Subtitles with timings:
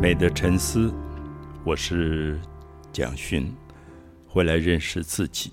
[0.00, 0.90] 美的沉思，
[1.62, 2.40] 我是
[2.90, 3.54] 蒋勋，
[4.26, 5.52] 回来认识自己。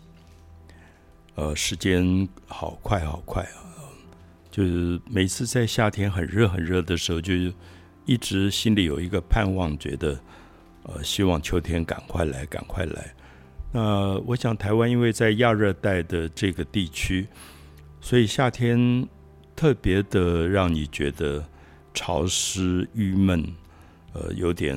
[1.36, 3.60] 呃，时间好快好快啊！
[4.50, 7.34] 就是每次在夏天很热很热的时候，就
[8.06, 10.18] 一直心里有一个盼望，觉得
[10.84, 13.14] 呃，希望秋天赶快来，赶快来。
[13.74, 17.28] 那我想，台湾因为在亚热带的这个地区，
[18.00, 19.06] 所以夏天
[19.58, 21.46] 特别的让你觉得
[21.94, 23.46] 潮湿、郁闷。
[24.18, 24.76] 呃，有点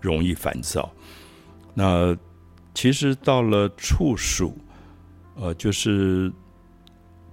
[0.00, 0.90] 容易烦躁。
[1.74, 2.16] 那
[2.72, 4.56] 其实到了处暑，
[5.34, 6.32] 呃，就是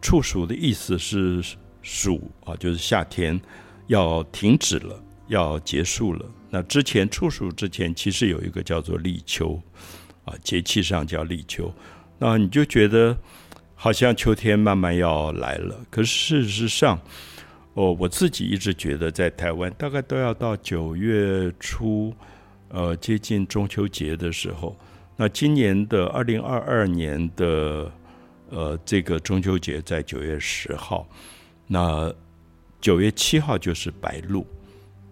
[0.02, 1.42] 处暑的意思是
[1.82, 3.40] 暑啊，就是夏天
[3.88, 6.26] 要停止了，要结束了。
[6.50, 9.58] 那之前处暑之前，其实有一个叫做立秋
[10.26, 11.74] 啊，节气上叫立秋。
[12.20, 13.18] 那你就觉得
[13.74, 17.00] 好像秋天慢慢要来了，可是事实上。
[17.74, 22.14] 哦，我自己一直觉得，在台湾大概都要到九月初，
[22.68, 24.78] 呃，接近中秋节的时候。
[25.16, 27.90] 那今年的二零二二年的
[28.50, 31.08] 呃这个中秋节在九月十号，
[31.66, 32.14] 那
[32.82, 34.46] 九月七号就是白露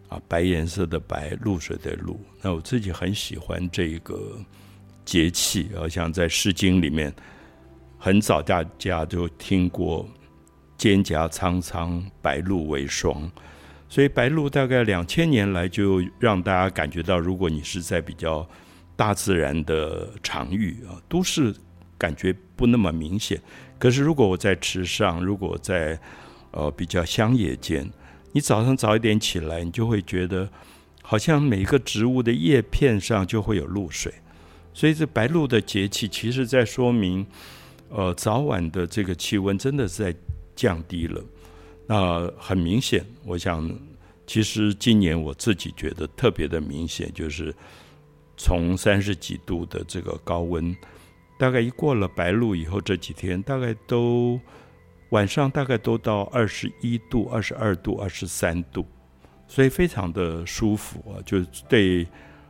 [0.09, 2.19] 啊，白颜色的白，露水的露。
[2.41, 4.37] 那我自己很喜欢这个
[5.05, 7.13] 节气，好像在《诗经》里面，
[7.97, 10.05] 很早大家就听过。
[10.79, 13.29] 蒹葭苍苍，白露为霜。
[13.89, 18.47] 所以白露大概两千年来就让大家感觉到，如果你是在比较
[18.95, 21.53] 大自然的场域啊，都市
[21.97, 23.41] 感觉不那么明显。
[23.77, 25.99] 可是如果我在池上，如果在
[26.51, 27.91] 呃比较乡野间，
[28.31, 30.47] 你早上早一点起来，你就会觉得
[31.01, 34.13] 好像每一个植物的叶片上就会有露水。
[34.71, 37.25] 所以这白露的节气，其实在说明，
[37.89, 40.15] 呃，早晚的这个气温真的是在。
[40.59, 41.23] 降低了，
[41.87, 43.05] 那很明显。
[43.23, 43.73] 我想，
[44.27, 47.55] 其实今年我自己觉得特别的明显，就是
[48.35, 50.75] 从三十几度的这个高温，
[51.39, 54.37] 大概一过了白露以后，这几天大概都
[55.11, 58.85] 晚上大概都到二十一度、二十二度、二十三度，
[59.47, 61.23] 所以非常的舒服啊。
[61.25, 62.05] 就对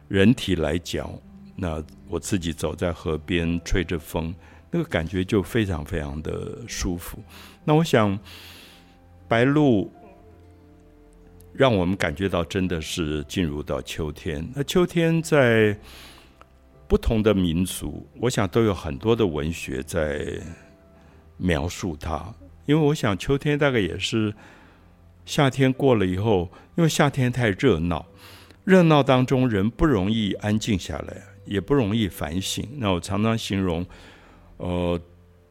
[0.07, 1.07] 人体来讲，
[1.55, 4.33] 那我自己走在河边，吹着风。
[4.71, 7.17] 那个感觉就非常非常的舒服。
[7.63, 8.17] 那我想，
[9.27, 9.91] 白露
[11.53, 14.47] 让我们感觉到真的是进入到秋天。
[14.55, 15.75] 那秋天在
[16.87, 20.39] 不同的民族，我想都有很多的文学在
[21.37, 22.33] 描述它。
[22.65, 24.33] 因为我想，秋天大概也是
[25.25, 28.05] 夏天过了以后，因为夏天太热闹，
[28.63, 32.67] 热闹当中人不容易安静下来，也不容易反省。
[32.77, 33.83] 那我常常形容。
[34.59, 34.99] 呃，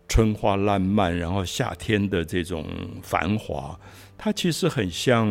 [0.06, 2.66] 春花烂漫，然后夏天的这种
[3.02, 3.78] 繁华，
[4.18, 5.26] 它其实很像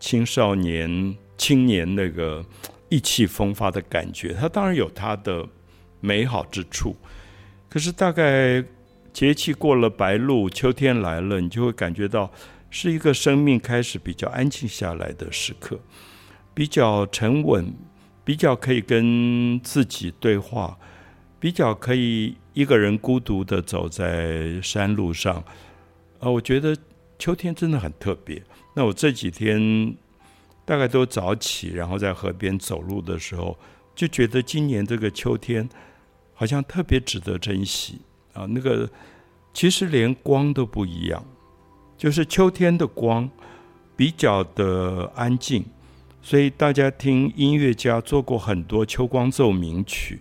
[0.00, 2.42] 青少年、青年那个
[2.88, 4.32] 意气风发的感觉。
[4.32, 5.46] 它当然有它的
[6.00, 6.96] 美好之处，
[7.68, 8.64] 可是大概
[9.12, 12.32] 节气过了，白露，秋天来了，你就会感觉到
[12.70, 15.78] 是一个生命开始比较安静下来的时刻，
[16.54, 17.70] 比较沉稳，
[18.24, 20.78] 比较可以跟自己对话。
[21.42, 25.42] 比较可以一个人孤独的走在山路上，
[26.20, 26.76] 啊，我觉得
[27.18, 28.40] 秋天真的很特别。
[28.76, 29.92] 那我这几天
[30.64, 33.58] 大概都早起，然后在河边走路的时候，
[33.92, 35.68] 就觉得今年这个秋天
[36.32, 37.98] 好像特别值得珍惜
[38.34, 38.46] 啊。
[38.48, 38.88] 那个
[39.52, 41.24] 其实连光都不一样，
[41.98, 43.28] 就是秋天的光
[43.96, 45.64] 比较的安静，
[46.22, 50.20] 所以大家听音乐家做过很多秋光奏鸣曲。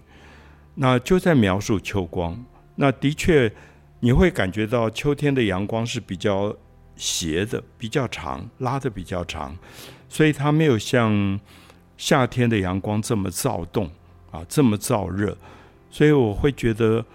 [0.75, 2.43] 那就在描述秋光，
[2.75, 3.51] 那的确
[3.99, 6.55] 你会感觉到秋天的阳光是比较
[6.95, 9.55] 斜的、比较长、拉的比较长，
[10.07, 11.39] 所以它没有像
[11.97, 13.89] 夏天的阳光这么躁动
[14.31, 15.37] 啊，这么燥热。
[15.89, 17.05] 所以我会觉得，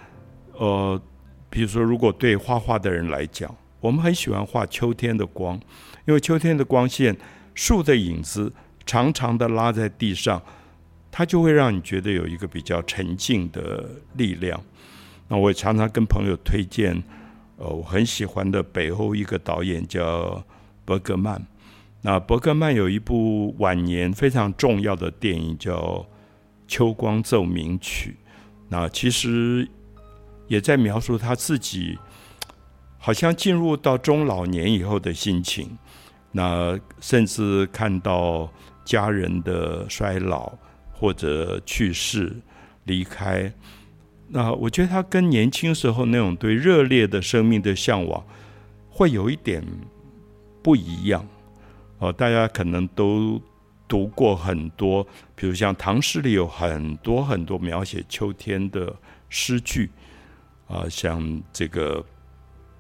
[0.53, 1.01] 呃，
[1.49, 5.59] 比如说，如果对画画的人来讲，我们很喜欢画秋天的光，
[6.07, 7.17] 因为秋天的光线、
[7.55, 8.53] 树的影子
[8.85, 10.43] 长长的拉在地上。
[11.19, 14.61] 它就会让你觉得有一个比较沉静的力量。
[15.29, 17.03] 那我也常常跟朋友推荐，
[17.57, 20.45] 呃，我很喜欢的北欧一个导演叫
[20.85, 21.43] 伯格曼。
[22.03, 25.75] 那伯格曼有一部晚年非常重要的电影叫
[26.69, 28.11] 《秋光奏鸣曲》。
[28.69, 29.67] 那其实
[30.49, 31.99] 也在描述他自己
[32.99, 35.79] 好像进入到中老年以后的心情。
[36.33, 38.53] 那甚至看到
[38.85, 40.53] 家人的衰老。
[40.99, 42.35] 或者去世、
[42.85, 43.53] 离开，
[44.29, 48.25] 那我觉得他跟年轻时候那种对热烈的生命的向往，
[48.89, 49.63] 会有一点
[50.63, 51.27] 不一样。
[51.99, 53.41] 哦，大家可能都
[53.87, 58.95] 读过很多，比如像唐诗里有很多很多描写秋天的
[59.29, 59.91] 诗句
[60.67, 62.05] 啊，像这个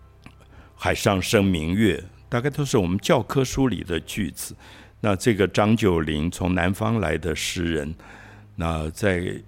[0.74, 4.56] “海上生明月”，大概都是我们教科书里的句子。
[5.06, 7.94] 那这个张九龄从南方来的诗人，
[8.56, 9.40] 那在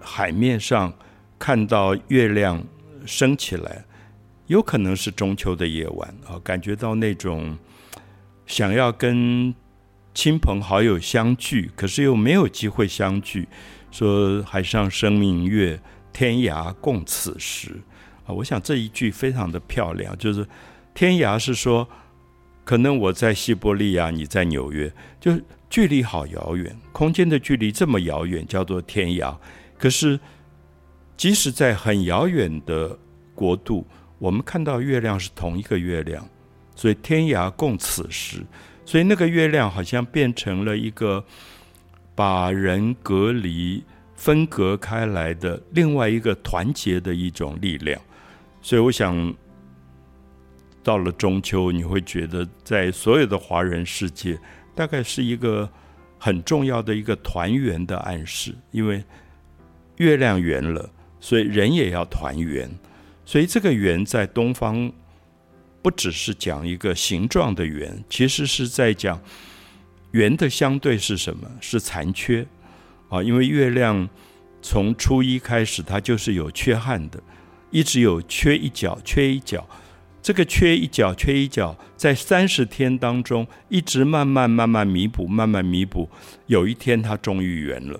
[0.00, 0.92] 海面上
[1.36, 2.62] 看到月亮
[3.04, 3.84] 升起来，
[4.46, 7.58] 有可能是中秋的夜晚啊，感觉到那种
[8.46, 9.52] 想要跟。
[10.14, 13.46] 亲朋好友相聚，可是又没有机会相聚。
[13.92, 15.80] 说海上生明月，
[16.12, 17.80] 天涯共此时。
[18.26, 20.16] 啊，我想这一句非常的漂亮。
[20.18, 20.44] 就是
[20.92, 21.88] 天涯是说，
[22.68, 25.32] 可能我在西伯利亚，你在纽约，就
[25.70, 29.34] 距离好遥远，空间的距离这么遥远，叫做天涯。
[29.78, 30.20] 可是
[31.16, 32.94] 即使在很遥远的
[33.34, 33.86] 国度，
[34.18, 36.22] 我们看到月亮是同一个月亮，
[36.76, 38.44] 所以天涯共此时。
[38.84, 41.24] 所以那个月亮好像变成了一个
[42.14, 43.82] 把人隔离、
[44.14, 47.98] 分隔开来的另外一个团结的一种力量。
[48.60, 49.34] 所以我想，
[50.82, 54.38] 到了中秋，你会觉得在所有的华人世界，
[54.74, 55.68] 大概是一个
[56.18, 58.54] 很重要的一个团圆的暗示。
[58.70, 59.04] 因为
[59.96, 60.90] 月亮圆了，
[61.20, 62.70] 所以人也要团圆。
[63.24, 64.92] 所以这个圆在东方。
[65.80, 69.18] 不只是讲一个形状的圆，其实是在讲
[70.10, 71.48] 圆的相对是什么？
[71.60, 72.44] 是残缺
[73.08, 73.22] 啊！
[73.22, 74.06] 因为月亮
[74.60, 77.22] 从初一开始，它就是有缺憾的，
[77.70, 79.66] 一直有缺一角，缺一角。
[80.28, 86.06] 这个缺一角，缺一角，在三十天当中，一直慢慢慢慢弥补，慢慢弥补。
[86.48, 87.98] 有一天，它终于圆了。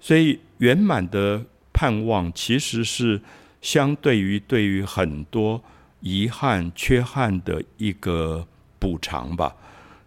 [0.00, 3.20] 所以，圆满的盼望，其实是
[3.60, 5.62] 相对于对于很多。
[6.00, 8.48] 遗憾、缺憾的一个
[8.78, 9.54] 补偿吧，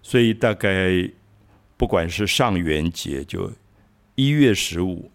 [0.01, 1.07] 所以大概
[1.77, 3.51] 不管是上元节，就
[4.15, 5.11] 一月十五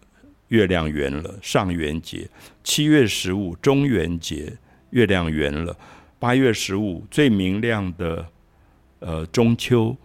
[0.47, 2.29] 月亮圆了；上元节
[2.63, 4.55] 七月十五中元节
[4.91, 5.75] 月亮圆了；
[6.19, 8.27] 八月十五最明亮的
[8.99, 9.95] 呃中秋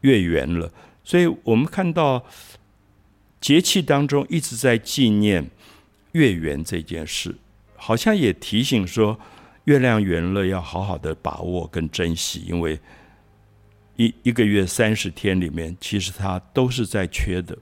[0.00, 0.72] 月圆了。
[1.02, 2.24] 所以我们看到
[3.40, 5.50] 节气当中一直在纪念
[6.12, 7.34] 月圆这件事，
[7.76, 9.18] 好像也提醒说。
[9.64, 12.80] 月亮圆了，要好好的把握跟珍惜，因为
[13.96, 17.54] 一一个月三十天里面，其实它都是在缺的，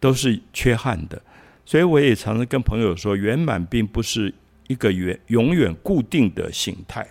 [0.00, 1.20] 都是缺憾的。
[1.66, 4.32] 所以我也常常跟朋友说，圆满并不是
[4.68, 7.06] 一个圆永远固定的形态，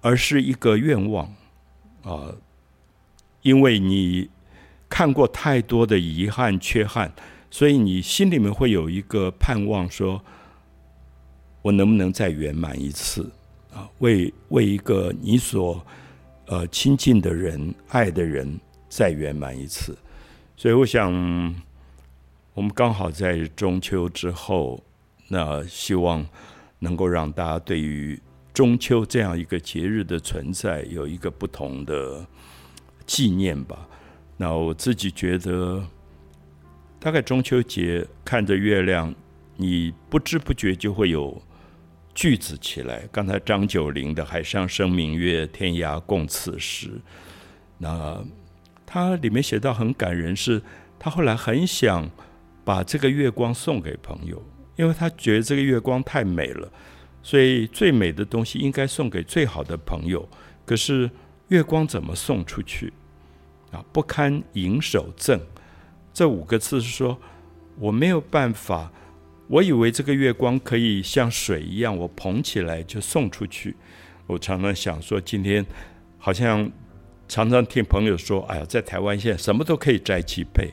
[0.00, 1.34] 而是一个愿望
[2.02, 2.34] 啊。
[3.42, 4.30] 因为你
[4.88, 7.12] 看过太多的遗憾、缺憾，
[7.50, 10.22] 所以你心里面会有一个盼望说。
[11.64, 13.30] 我能不能再圆满一次
[13.72, 13.88] 啊？
[14.00, 15.80] 为为一个你所
[16.46, 18.58] 呃亲近的人、爱的人
[18.88, 19.96] 再圆满一次。
[20.56, 21.12] 所以我想，
[22.54, 24.82] 我们刚好在中秋之后，
[25.28, 26.26] 那希望
[26.82, 28.20] 能够让大家对于
[28.52, 32.26] 中秋这样一个节日的存在有一个不同的
[33.06, 33.88] 纪念吧。
[34.36, 35.82] 那我自己觉得，
[36.98, 39.14] 大概中秋节看着月亮，
[39.56, 41.40] 你不知不觉就会有。
[42.14, 47.00] 句子起来，刚才张九龄的“海上生明月，天涯共此时”，
[47.80, 48.22] 那
[48.84, 50.60] 他里面写到很感人，是
[50.98, 52.10] 他后来很想
[52.66, 54.42] 把这个月光送给朋友，
[54.76, 56.70] 因为他觉得这个月光太美了，
[57.22, 60.28] 所以最美的东西应该送给最好的朋友。
[60.64, 61.10] 可是
[61.48, 62.92] 月光怎么送出去
[63.70, 63.84] 啊？
[63.92, 65.40] 不堪盈手赠，
[66.14, 67.18] 这五个字是说
[67.78, 68.90] 我没有办法。
[69.48, 73.76] 我以为这个月光可以像水一样，我捧起来就送出去。
[74.26, 75.66] 我常常想说，今天
[76.16, 76.70] 好像
[77.28, 80.72] 常常听朋友说：“哎呀，在台湾现在什么都可以宅气配。”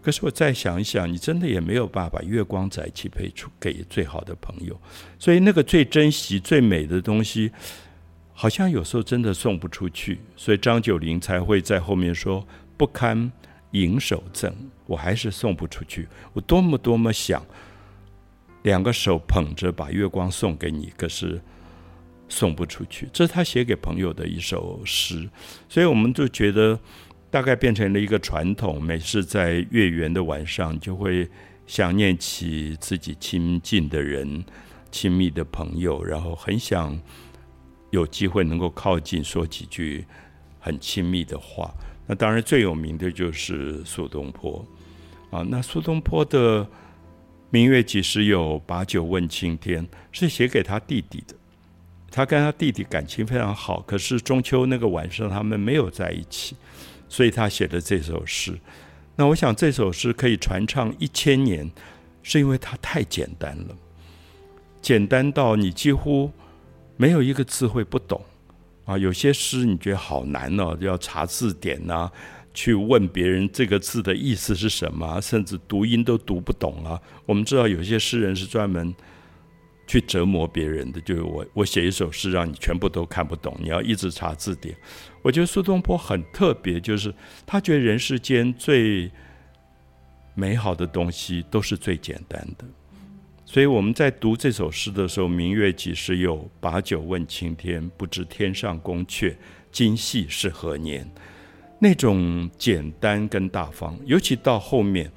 [0.00, 4.80] 可是我再想一想，你真的也没有办法月光宅气配出给最好的朋友。
[5.18, 7.50] 所以那个最珍惜、最美的东西，
[8.32, 10.20] 好像有时候真的送不出去。
[10.36, 12.46] 所以张九龄才会在后面说
[12.78, 13.30] ：“不堪
[13.72, 14.54] 盈手赠，
[14.86, 16.08] 我还是送不出去。
[16.32, 17.44] 我多么多么想。”
[18.64, 21.40] 两个手捧着把月光送给你，可是
[22.28, 23.08] 送不出去。
[23.12, 25.28] 这是他写给朋友的一首诗，
[25.68, 26.78] 所以我们就觉得
[27.30, 28.82] 大概变成了一个传统。
[28.82, 31.28] 每次在月圆的晚上，就会
[31.66, 34.44] 想念起自己亲近的人、
[34.90, 36.98] 亲密的朋友，然后很想
[37.90, 40.04] 有机会能够靠近，说几句
[40.58, 41.74] 很亲密的话。
[42.06, 44.64] 那当然最有名的就是苏东坡
[45.30, 45.42] 啊。
[45.48, 46.66] 那苏东坡的。
[47.50, 51.34] 明月几时有，把酒问青天，是写给他弟弟的。
[52.10, 56.54] 他跟他弟弟感情非常好，可是中秋那个晚上他们没有在一起，
[57.08, 58.58] 所以他写的这首诗。
[59.16, 61.68] 那我想这首诗可以传唱一千年，
[62.22, 63.76] 是因为它太简单了，
[64.80, 66.30] 简单到你几乎
[66.96, 68.22] 没有一个字会不懂
[68.84, 68.96] 啊。
[68.96, 72.08] 有些诗你觉得好难哦，要查字典呐，
[72.54, 77.00] 去问别人这个字的意思是什么，甚至读音都读不懂啊。
[77.26, 78.94] 我们知道有些诗人是专门。
[79.88, 84.76] 去折磨别人的，就是我，我写一首诗让你全部都看不懂，你要一直查字典。
[85.22, 87.12] 我觉得苏东坡很特别，就是
[87.46, 89.10] 他觉得人世间最
[90.34, 92.64] 美好的东西都是最简单的。
[93.46, 96.48] 所以我们在读这首诗的时候，“明月几时有？
[96.60, 97.90] 把酒问青天。
[97.96, 99.34] 不知天上宫阙，
[99.72, 101.10] 今夕是何年？”
[101.80, 105.10] 那种简单跟大方，尤其到后面。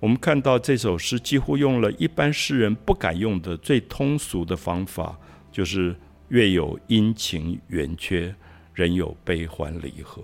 [0.00, 5.18] 我们看到这首诗几乎用了一般诗人不敢用的最通俗的方法，
[5.50, 5.92] 就是
[6.30, 8.32] “月有阴晴圆缺，
[8.74, 10.22] 人有悲欢离合”。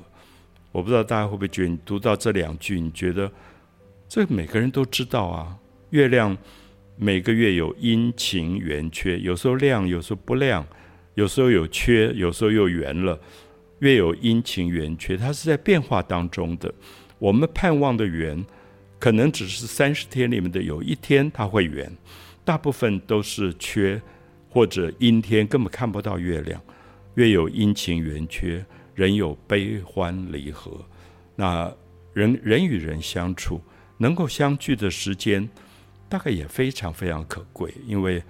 [0.70, 3.28] 我不知道大家会不会觉得，你读到这两句，你觉得
[4.08, 5.58] 这每个人都知道啊？
[5.90, 6.36] 月亮
[6.96, 10.64] 每个月有阴晴圆缺，有时候亮，有时候不亮，
[11.14, 13.18] 有时候有缺，有时候又圆了。
[13.80, 16.72] 月有阴晴圆缺，它是在变化当中的。
[17.18, 18.44] 我们盼望的圆。
[19.04, 21.94] 可能只是三十天里面的有一天它会圆，
[22.42, 24.00] 大部分都是缺
[24.48, 26.58] 或者阴天，根本看不到月亮。
[27.16, 30.82] 月有阴晴圆缺，人有悲欢离合。
[31.36, 31.70] 那
[32.14, 33.60] 人人与人相处，
[33.98, 35.46] 能够相聚的时间，
[36.08, 37.74] 大概也非常非常可贵。
[37.86, 38.22] 因为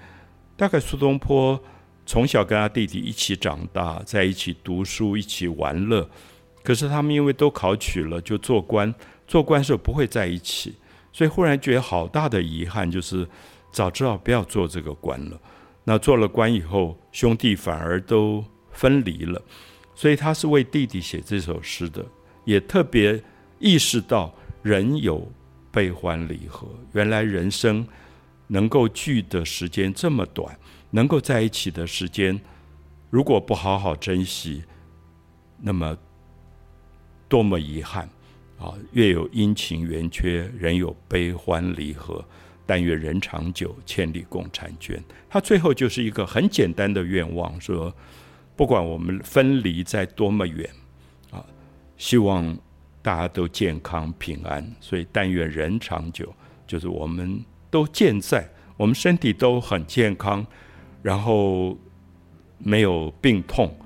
[0.57, 1.57] 大概苏东坡
[2.04, 6.11] 从小跟他弟弟一起长大，在一起读书，一起玩乐。
[6.64, 8.93] 可是他们因为都考取了，就做官。
[9.26, 10.75] 做官时候不会在一起，
[11.12, 13.26] 所以忽然觉得好大的遗憾，就是
[13.73, 15.40] 早知道不要做这个官了。
[15.85, 19.43] 那做了官以后，兄弟反而都分离了，
[19.95, 22.04] 所以他是为弟弟写这首诗的，
[22.45, 23.23] 也特别
[23.59, 25.31] 意识到人有
[25.71, 27.87] 悲欢离合，原来人生
[28.47, 30.59] 能够聚的时间这么短，
[30.90, 32.40] 能够在一起的时间，
[33.11, 34.64] 如果不好好珍惜，
[35.61, 35.97] 那么
[37.28, 38.09] 多么遗憾。
[38.59, 42.25] 啊，月有阴晴圆缺，人有悲欢离合。
[42.67, 44.99] 但愿人长久，千里共婵娟。
[45.29, 47.95] 他最后就是一个很简单的愿望，说
[48.57, 50.71] 不管我们分离在多么远，
[51.31, 51.45] 啊，
[51.99, 52.57] 希望
[53.03, 54.67] 大家都健康平安。
[54.81, 56.35] 所以但愿人长久，
[56.67, 60.47] 就是我们都健在，我们身体都很健康，
[61.03, 61.77] 然后
[62.57, 63.77] 没有病痛。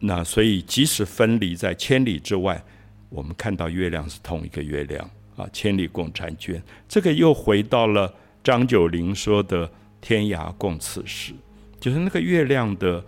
[0.00, 2.64] 那所以即使分离在千里之外。
[3.08, 6.62] 我们看到月亮是同一个月亮啊，千里共婵娟。
[6.88, 9.70] 这个又回到了张九龄说的
[10.00, 11.32] “天涯共此时”，
[11.80, 13.04] 就是那个月亮的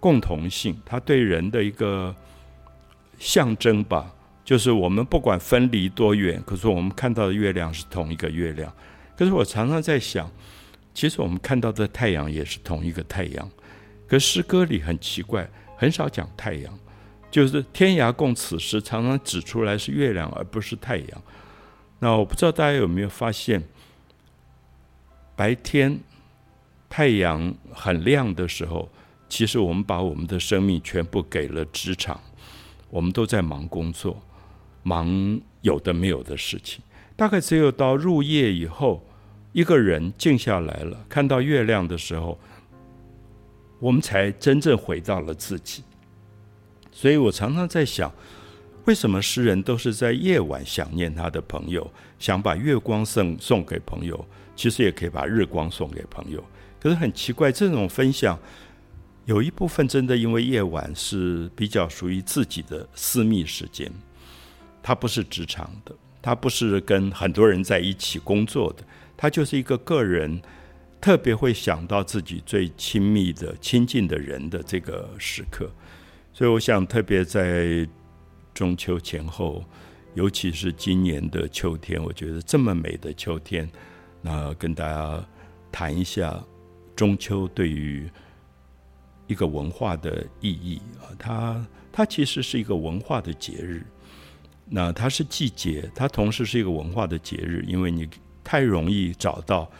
[0.00, 2.14] 共同性，它对人的一个
[3.18, 4.12] 象征吧。
[4.44, 8.72] 就是我们不管分离多远，可是我们看到的月亮是同一个月亮。
[9.16, 10.30] 可是我常常在想，
[10.94, 13.50] 其实我们看到的太阳也是同一个太阳。
[14.06, 16.78] 可诗歌里很奇怪，很少讲太阳。
[17.36, 21.22] 就是天涯共此时，常常指出来是月亮而不是太阳。
[21.98, 23.62] 那我不知道大家有没有发现，
[25.36, 26.00] 白天
[26.88, 28.88] 太阳很亮的时候，
[29.28, 32.18] 其实我们把我们的生命全部给了职场，
[32.88, 34.18] 我们都在忙工作，
[34.82, 36.82] 忙有的没有的事情。
[37.16, 39.04] 大概只有到入夜以后，
[39.52, 42.38] 一个人静下来了，看到月亮的时候，
[43.78, 45.82] 我们才真正回到了自己。
[46.96, 48.10] 所以我常常在想，
[48.86, 54.26] 为什么诗人都是在夜晚想念他的朋友，想把月光送送给朋友，
[54.56, 56.42] 其实也可以把日光送给朋友。
[56.80, 58.38] 可是很奇怪，这种分享
[59.26, 63.92] 有一部分真的因为夜晚是比较属于自己的私密时间，
[64.82, 68.82] 它不是职场的，它不是跟很多人在一起工作的，
[69.18, 70.40] 它就是一个个人
[70.98, 75.70] 特别会想到自己最亲密的、亲近的人的这个时刻。
[76.36, 77.88] 所以，我想特别在
[78.52, 79.64] 中秋前后，
[80.12, 83.66] 尤其是今年的秋天，我觉得这么美的秋天，
[84.20, 85.26] 那跟大家
[85.72, 86.38] 谈一下
[86.94, 88.06] 中秋对于
[89.26, 91.08] 一个文化的意义啊。
[91.18, 93.82] 它它其实是一个文化的节日，
[94.66, 98.06] 那它是季节，它同时是一个文化的节日，因为你
[98.44, 99.70] 太容易找到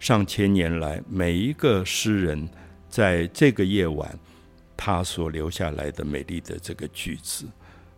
[0.00, 2.48] 上千年来每一个诗人
[2.88, 4.18] 在这个夜晚。
[4.84, 7.46] 他所留下来的美丽的这个句子，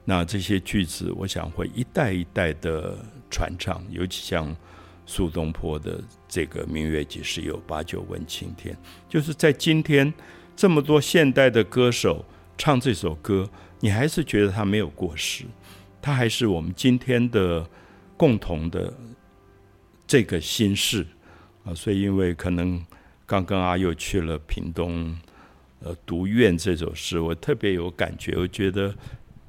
[0.05, 2.95] 那这些句子，我想会一代一代的
[3.31, 3.83] 传唱。
[3.89, 4.55] 尤其像
[5.07, 5.99] 苏东坡的
[6.29, 8.77] 这个“明月几时有，把酒问青天”，
[9.09, 10.13] 就是在今天
[10.55, 12.23] 这么多现代的歌手
[12.59, 13.49] 唱这首歌，
[13.81, 15.47] 你还是觉得他没有过时，
[16.03, 17.67] 他还是我们今天的
[18.15, 18.93] 共同的
[20.07, 21.07] 这个心事
[21.65, 21.73] 啊。
[21.75, 22.85] 所以，因为可能
[23.25, 25.19] 刚刚阿佑去了屏东，
[25.85, 28.35] 呃，独院这首诗，我特别有感觉。
[28.37, 28.95] 我觉得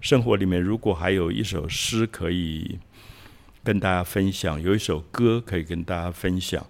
[0.01, 2.77] 生活里面如果还有一首诗可以
[3.63, 6.65] 跟大家分享，有一首歌可以跟大家分享，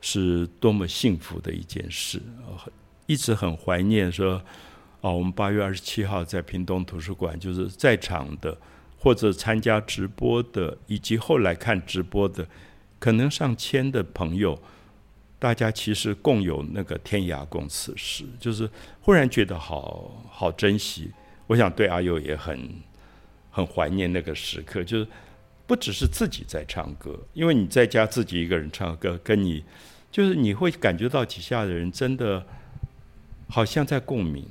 [0.00, 2.20] 是多么幸福的一件事。
[3.06, 4.42] 一直很怀念说。
[5.02, 8.56] 哦，我们八月二十七号在屏东图书馆，就是在场的
[8.96, 12.48] 或者参加直播的，以及后来看直播的，
[12.98, 14.58] 可能上千的朋友，
[15.44, 18.66] 大家其实共有那个天涯共此时，就是
[19.02, 21.10] 忽然觉得好好珍惜。
[21.46, 22.58] 我想对阿佑也很
[23.50, 25.06] 很怀念那个时刻，就是
[25.66, 29.62] 不只是自己在唱歌，因为你在家自己一个人唱歌，跟你
[30.10, 32.42] 就是你会感觉到底下的人真的
[33.46, 34.46] 好像在共鸣。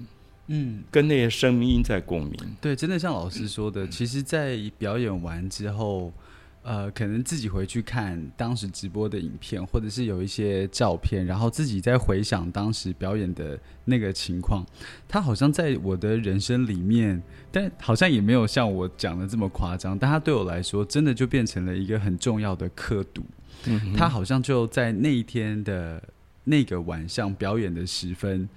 [0.46, 2.38] 嗯，跟那些声音在共鸣。
[2.62, 6.14] 对，真的像老师说的，其实，在表演完之后，
[6.64, 14.66] 呃，可能自己回去看当时直播的影片，或者是有一些照片，然后自己再回想当时表演的那个情况，
[15.08, 23.24] 他好像在我的人生里面，但好像也没有像我讲的这么夸张，但他对我来说，真的就变成了一个很重要的刻度。
[23.66, 26.02] 嗯，他好像就在那一天的
[26.46, 28.48] 那个晚上表演的时分。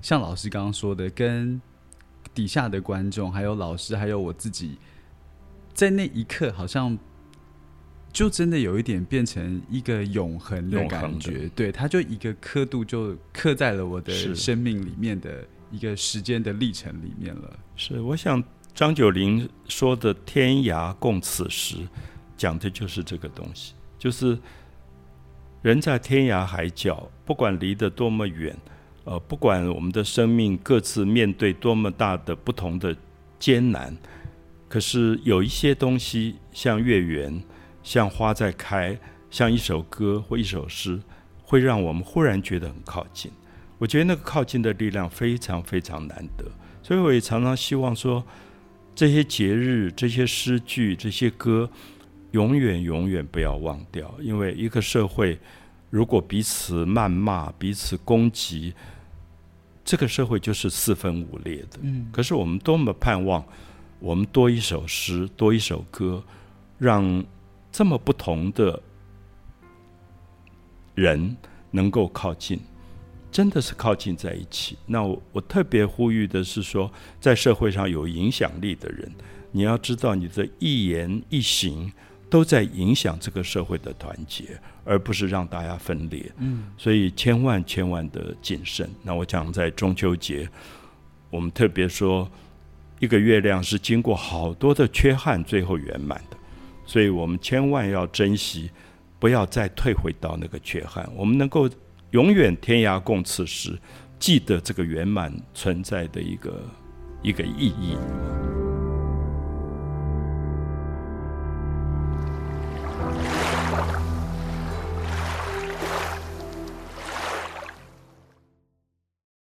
[0.00, 1.60] 像老师刚刚说的，跟
[2.32, 4.78] 底下的观众，还有老师，还有我自己，
[5.74, 6.96] 在那一刻，好像
[8.18, 11.48] 就真的有一点变成一个永恒的感觉。
[11.54, 17.56] 对，它就一个刻度，就刻在了我的生命里面的一个时间的历程里面了。
[17.76, 18.42] 是，我想
[18.74, 21.76] 张九龄说的“天涯共此时”，
[22.36, 24.36] 讲的就是这个东西，就是
[25.62, 28.52] 人在天涯海角，不管离得多么远。
[29.04, 32.96] 呃，不管我们的生命各自面对多么大的不同的
[33.38, 33.96] 艰难，
[34.68, 37.40] 可是有一些东西，像月圆，
[37.88, 38.98] 像花在开，
[39.30, 41.00] 像一首歌或一首诗，
[41.42, 43.32] 会让我们忽然觉得很靠近。
[43.78, 46.44] 我觉得那个靠近的力量非常非常难得，
[46.82, 48.22] 所以我也常常希望说，
[48.94, 51.70] 这些节日、这些诗句、这些歌，
[52.32, 55.38] 永远永远不要忘掉，因为一个社会
[55.88, 58.74] 如果彼此谩骂、彼此攻击，
[59.82, 61.78] 这个社会就是四分五裂的。
[61.80, 63.42] 嗯，可是我们多么盼望，
[63.98, 66.22] 我们多一首诗，多一首歌，
[66.76, 67.24] 让
[67.70, 68.82] 这么不同的
[70.94, 71.36] 人
[71.70, 72.60] 能够靠近，
[73.30, 74.76] 真的是靠近在一起。
[74.86, 79.10] 那我我特别呼吁的是说，在社会上有影响力的人，
[79.52, 81.92] 你要知道你的一言一行。
[82.30, 86.30] 都在影响这个社会的团结，而不是让大家分裂。
[86.36, 88.86] 嗯，所以千万千万的谨慎。
[89.02, 90.46] 那我讲在中秋节，
[91.30, 92.30] 我们特别说，
[93.00, 96.36] 一个月亮是经过好多的缺憾，最后圆满的。
[96.88, 98.70] 所以我们千万要珍惜，
[99.18, 101.06] 不要再退回到那个缺憾。
[101.14, 101.68] 我们能够
[102.12, 103.78] 永远天涯共此时，
[104.18, 106.64] 记得这个圆满存在的一个
[107.22, 107.94] 一个意义。